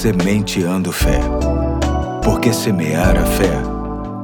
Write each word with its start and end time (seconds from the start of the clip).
Sementeando 0.00 0.90
Fé. 0.92 1.20
Porque 2.24 2.54
semear 2.54 3.18
a 3.18 3.26
fé 3.26 3.52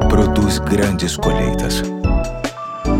produz 0.09 0.59
grandes 0.59 1.19
colheitas. 1.19 1.83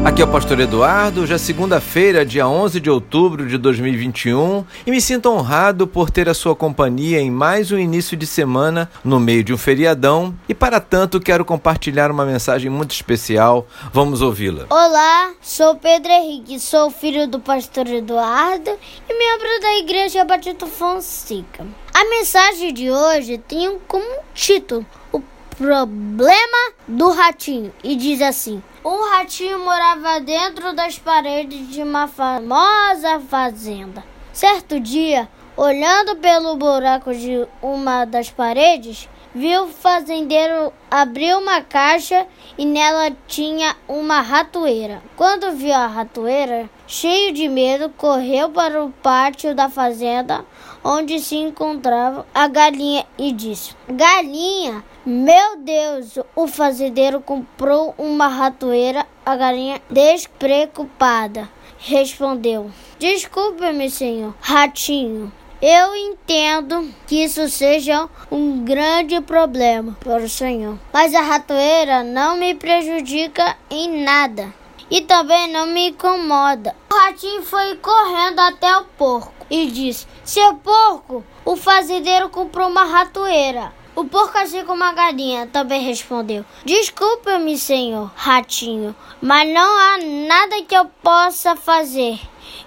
Aqui 0.05 0.21
é 0.21 0.25
o 0.27 0.29
Pastor 0.29 0.61
Eduardo, 0.61 1.27
já 1.27 1.39
segunda-feira, 1.39 2.23
dia 2.23 2.47
11 2.47 2.79
de 2.79 2.91
outubro 2.91 3.47
de 3.47 3.57
2021, 3.57 4.63
e 4.87 4.91
me 4.91 5.01
sinto 5.01 5.31
honrado 5.31 5.87
por 5.87 6.11
ter 6.11 6.29
a 6.29 6.35
sua 6.35 6.55
companhia 6.55 7.19
em 7.19 7.31
mais 7.31 7.73
um 7.73 7.79
início 7.79 8.15
de 8.15 8.27
semana 8.27 8.91
no 9.03 9.19
meio 9.19 9.43
de 9.43 9.55
um 9.55 9.57
feriadão, 9.57 10.35
e 10.47 10.55
para 10.55 10.79
tanto 10.79 11.19
quero 11.19 11.47
compartilhar 11.47 12.11
uma 12.11 12.27
mensagem 12.27 12.71
muito 12.71 12.91
especial. 12.91 13.67
Vamos 13.91 14.21
ouvi-la. 14.21 14.67
Olá, 14.69 15.33
sou 15.41 15.77
Pedro 15.77 16.13
Henrique, 16.13 16.61
sou 16.61 16.91
filho 16.91 17.27
do 17.27 17.41
Pastor 17.41 17.87
Eduardo 17.87 18.71
e 19.09 19.19
membro 19.19 19.61
da 19.63 19.79
Igreja 19.79 20.27
Batista 20.27 20.67
Fonseca. 20.67 21.67
A 21.99 22.05
mensagem 22.11 22.75
de 22.75 22.91
hoje 22.91 23.39
tem 23.39 23.79
como 23.89 24.05
título 24.35 24.85
O 25.11 25.23
Problema 25.57 26.75
do 26.87 27.09
Ratinho 27.11 27.73
e 27.83 27.97
diz 27.97 28.21
assim: 28.21 28.63
Um 28.85 29.09
ratinho 29.09 29.61
morava 29.61 30.21
dentro 30.21 30.75
das 30.75 30.99
paredes 30.99 31.71
de 31.71 31.83
uma 31.83 32.07
famosa 32.07 33.19
fazenda. 33.21 34.05
Certo 34.31 34.79
dia, 34.79 35.27
olhando 35.57 36.17
pelo 36.17 36.57
buraco 36.57 37.15
de 37.15 37.47
uma 37.63 38.05
das 38.05 38.31
paredes, 38.31 39.09
viu 39.35 39.65
o 39.65 39.69
fazendeiro 39.69 40.73
abrir 40.91 41.35
uma 41.37 41.63
caixa 41.63 42.27
e 42.59 42.65
nela 42.65 43.11
tinha 43.27 43.75
uma 43.89 44.21
ratoeira. 44.21 45.03
Quando 45.17 45.53
viu 45.53 45.75
a 45.75 45.87
ratoeira, 45.87 46.69
cheio 46.87 47.33
de 47.33 47.49
medo, 47.49 47.89
correu 47.97 48.51
para 48.51 48.85
o 48.85 48.91
pátio 48.91 49.55
da 49.55 49.69
fazenda 49.69 50.45
onde 50.87 51.19
se 51.19 51.35
encontrava 51.35 52.25
a 52.33 52.47
galinha 52.47 53.05
e 53.19 53.33
disse: 53.33 53.75
Galinha, 53.89 54.85
meu 55.05 55.57
Deus, 55.59 56.19
o 56.35 56.47
fazendeiro 56.47 57.21
comprou 57.21 57.95
uma 57.99 58.29
ratoeira. 58.29 59.05
A 59.25 59.35
galinha, 59.35 59.83
despreocupada, 59.91 61.49
respondeu: 61.79 62.71
Desculpe-me, 62.99 63.91
senhor 63.91 64.35
ratinho. 64.41 65.33
Eu 65.63 65.97
entendo 65.97 66.93
que 67.07 67.25
isso 67.25 67.49
seja 67.49 68.11
um 68.31 68.63
grande 68.63 69.19
problema 69.23 69.97
para 70.05 70.23
o 70.23 70.29
senhor, 70.29 70.79
mas 70.93 71.15
a 71.15 71.23
ratoeira 71.23 72.05
não 72.05 72.37
me 72.37 72.55
prejudica 72.55 73.57
em 73.71 74.05
nada 74.05 74.53
e 74.91 75.01
também 75.01 75.51
não 75.51 75.67
me 75.67 75.89
incomoda. 75.89 76.77
O 76.93 76.95
ratinho 76.95 77.43
foi 77.43 77.75
correndo 77.77 78.41
até 78.41 78.77
o 78.77 78.85
porco 78.99 79.47
e 79.49 79.67
disse: 79.69 80.07
Seu 80.23 80.57
porco, 80.57 81.25
o 81.43 81.57
fazendeiro 81.57 82.29
comprou 82.29 82.69
uma 82.69 82.85
ratoeira. 82.85 83.73
O 83.95 84.05
porco, 84.05 84.37
assim 84.37 84.63
como 84.63 84.85
a 84.85 84.93
galinha, 84.93 85.47
também 85.47 85.81
respondeu: 85.81 86.45
Desculpa-me, 86.67 87.57
senhor 87.57 88.13
ratinho, 88.15 88.95
mas 89.23 89.49
não 89.49 89.79
há 89.79 89.97
nada 90.29 90.63
que 90.69 90.77
eu 90.77 90.85
possa 91.03 91.57
fazer, 91.57 92.21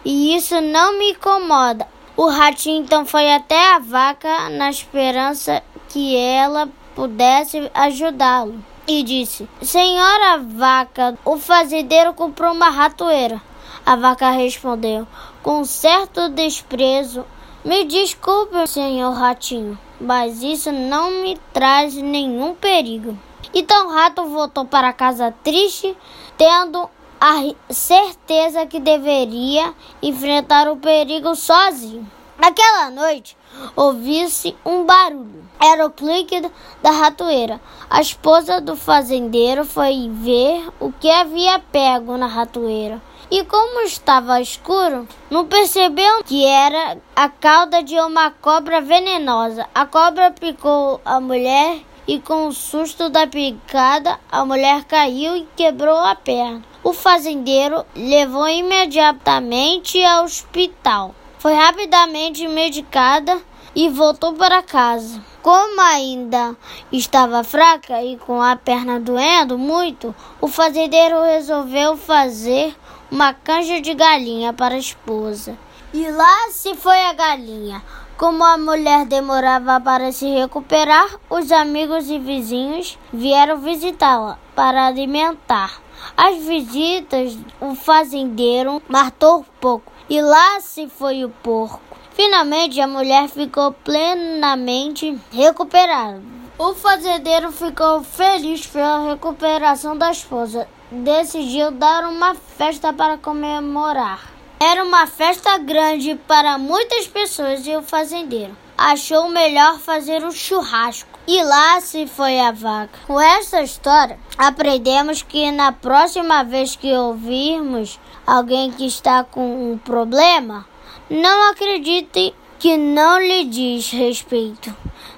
e 0.04 0.36
isso 0.36 0.60
não 0.60 0.98
me 0.98 1.12
incomoda. 1.12 1.88
O 2.22 2.28
ratinho 2.28 2.82
então 2.82 3.06
foi 3.06 3.34
até 3.34 3.76
a 3.76 3.80
vaca 3.80 4.50
na 4.50 4.70
esperança 4.70 5.64
que 5.88 6.18
ela 6.18 6.68
pudesse 6.94 7.72
ajudá-lo 7.74 8.62
e 8.86 9.04
disse: 9.04 9.48
Senhora 9.62 10.38
vaca, 10.38 11.18
o 11.24 11.38
fazendeiro 11.38 12.14
comprou 12.14 12.52
uma 12.52 12.70
ratoeira. 12.70 13.42
A 13.86 13.96
vaca 13.96 14.32
respondeu 14.32 15.08
com 15.42 15.64
certo 15.64 16.28
desprezo: 16.28 17.24
Me 17.64 17.86
desculpe, 17.86 18.68
senhor 18.68 19.14
ratinho, 19.14 19.80
mas 19.98 20.44
isso 20.44 20.74
não 20.74 21.24
me 21.24 21.40
traz 21.54 21.96
nenhum 21.96 22.54
perigo. 22.54 23.18
Então 23.54 23.88
o 23.88 23.94
rato 23.94 24.26
voltou 24.26 24.66
para 24.66 24.92
casa 24.92 25.34
triste, 25.42 25.96
tendo 26.38 26.90
a 27.20 27.54
certeza 27.70 28.66
que 28.66 28.80
deveria 28.80 29.74
enfrentar 30.02 30.70
o 30.70 30.78
perigo 30.78 31.36
sozinho. 31.36 32.10
Naquela 32.38 32.90
noite, 32.90 33.36
ouviu-se 33.76 34.56
um 34.66 34.86
barulho. 34.86 35.44
Era 35.62 35.86
o 35.86 35.92
clique 35.92 36.42
da 36.82 36.92
ratoeira. 36.92 37.60
A 37.90 38.00
esposa 38.00 38.62
do 38.62 38.78
fazendeiro 38.78 39.66
foi 39.66 40.10
ver 40.10 40.70
o 40.80 40.90
que 40.94 41.10
havia 41.10 41.60
pego 41.60 42.16
na 42.16 42.28
ratoeira. 42.28 43.02
E 43.30 43.44
como 43.44 43.82
estava 43.82 44.40
escuro, 44.40 45.06
não 45.30 45.46
percebeu 45.46 46.24
que 46.24 46.46
era 46.46 46.98
a 47.14 47.28
cauda 47.28 47.84
de 47.84 48.00
uma 48.00 48.32
cobra 48.32 48.80
venenosa. 48.80 49.68
A 49.76 49.86
cobra 49.86 50.32
picou 50.32 51.02
a 51.04 51.20
mulher 51.20 51.82
e 52.08 52.20
com 52.20 52.48
o 52.48 52.54
susto 52.54 53.10
da 53.10 53.28
picada, 53.28 54.18
a 54.32 54.46
mulher 54.46 54.86
caiu 54.86 55.36
e 55.36 55.48
quebrou 55.58 55.98
a 55.98 56.16
perna. 56.16 56.69
O 56.82 56.94
fazendeiro 56.94 57.86
levou 57.94 58.48
imediatamente 58.48 60.02
ao 60.04 60.24
hospital. 60.24 61.14
Foi 61.38 61.54
rapidamente 61.54 62.48
medicada 62.48 63.38
e 63.76 63.90
voltou 63.90 64.34
para 64.34 64.64
casa. 64.64 65.22
Como 65.42 65.82
ainda 65.82 66.56
estava 66.92 67.44
fraca 67.44 68.02
e 68.04 68.18
com 68.18 68.42
a 68.42 68.56
perna 68.56 69.00
doendo 69.00 69.58
muito, 69.58 70.16
o 70.40 70.48
fazendeiro 70.48 71.22
resolveu 71.24 71.98
fazer 71.98 72.74
uma 73.12 73.34
canja 73.34 73.82
de 73.82 73.94
galinha 73.94 74.54
para 74.54 74.76
a 74.76 74.80
esposa. 74.80 75.58
E 75.94 76.10
lá 76.10 76.50
se 76.52 76.76
foi 76.76 77.06
a 77.06 77.14
galinha. 77.14 77.84
Como 78.20 78.44
a 78.44 78.58
mulher 78.58 79.06
demorava 79.06 79.80
para 79.80 80.12
se 80.12 80.28
recuperar, 80.28 81.08
os 81.30 81.54
amigos 81.54 82.10
e 82.10 82.20
vizinhos 82.20 83.00
vieram 83.14 83.56
visitá-la 83.60 84.38
para 84.54 84.88
alimentar. 84.88 85.80
As 86.18 86.36
visitas, 86.44 87.38
o 87.62 87.76
fazendeiro 87.76 88.84
matou 88.90 89.46
pouco 89.62 89.90
e 90.10 90.22
lá 90.22 90.60
se 90.60 90.90
foi 90.90 91.24
o 91.24 91.30
porco. 91.30 91.80
Finalmente 92.12 92.82
a 92.82 92.88
mulher 92.90 93.30
ficou 93.30 93.72
plenamente 93.72 95.18
recuperada. 95.32 96.22
O 96.58 96.74
fazendeiro 96.74 97.54
ficou 97.54 98.04
feliz 98.04 98.68
pela 98.68 99.12
recuperação 99.12 99.98
da 99.98 100.12
esposa. 100.12 100.68
Decidiu 100.92 101.72
dar 101.72 102.04
uma 102.04 102.36
festa 102.36 102.92
para 102.92 103.18
comemorar. 103.18 104.39
Era 104.60 104.84
uma 104.84 105.08
festa 105.08 105.58
grande 105.58 106.16
para 106.28 106.58
muitas 106.58 107.08
pessoas 107.08 107.66
e 107.66 107.76
o 107.76 107.82
fazendeiro 107.82 108.56
achou 108.80 109.28
melhor 109.28 109.78
fazer 109.78 110.24
um 110.24 110.32
churrasco. 110.32 111.10
E 111.28 111.44
lá 111.44 111.82
se 111.82 112.08
foi 112.08 112.40
a 112.40 112.52
vaca. 112.52 112.98
Com 113.06 113.20
essa 113.20 113.62
história, 113.62 114.18
aprendemos 114.38 115.22
que 115.22 115.52
na 115.52 115.72
próxima 115.72 116.44
vez 116.44 116.76
que 116.78 116.94
ouvirmos 116.94 118.00
alguém 118.26 118.72
que 118.72 118.88
está 118.88 119.24
com 119.24 119.72
um 119.72 119.78
problema, 119.78 120.66
não 121.10 121.52
acredite 121.52 122.34
que 122.58 122.78
não 122.78 123.20
lhe 123.20 123.44
diz 123.46 123.92
respeito. 123.92 124.76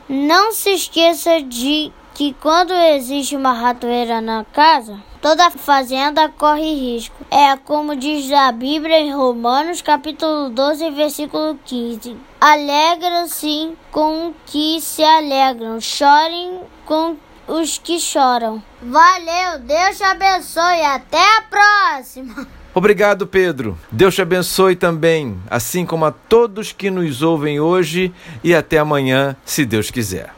Não 0.09 0.51
se 0.51 0.71
esqueça 0.71 1.41
de 1.41 1.91
que 2.15 2.33
quando 2.33 2.73
existe 2.73 3.35
uma 3.35 3.53
ratoeira 3.53 4.19
na 4.19 4.43
casa, 4.43 5.01
toda 5.21 5.51
fazenda 5.51 6.27
corre 6.27 6.73
risco. 6.73 7.15
É 7.29 7.55
como 7.55 7.95
diz 7.95 8.31
a 8.31 8.51
Bíblia 8.51 8.99
em 8.99 9.13
Romanos, 9.13 9.81
capítulo 9.81 10.49
12, 10.49 10.89
versículo 10.91 11.57
15. 11.63 12.17
Alegram-se 12.39 13.73
com 13.91 14.33
que 14.47 14.81
se 14.81 15.03
alegram, 15.03 15.79
chorem 15.79 16.59
com 16.85 17.15
os 17.47 17.77
que 17.77 17.99
choram. 17.99 18.61
Valeu, 18.81 19.59
Deus 19.59 19.97
te 19.97 20.03
abençoe, 20.03 20.81
até 20.81 21.37
a 21.37 21.43
próxima! 21.43 22.47
Obrigado, 22.73 23.27
Pedro. 23.27 23.77
Deus 23.91 24.15
te 24.15 24.21
abençoe 24.21 24.77
também, 24.77 25.37
assim 25.49 25.85
como 25.85 26.05
a 26.05 26.11
todos 26.11 26.71
que 26.71 26.89
nos 26.89 27.21
ouvem 27.21 27.59
hoje 27.59 28.13
e 28.41 28.55
até 28.55 28.77
amanhã, 28.77 29.35
se 29.45 29.65
Deus 29.65 29.91
quiser. 29.91 30.33